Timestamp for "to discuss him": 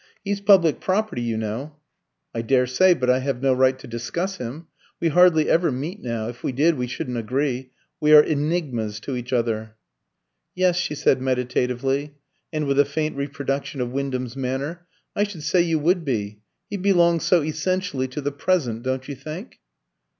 3.77-4.65